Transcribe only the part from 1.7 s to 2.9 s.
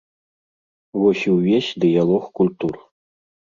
дыялог культур.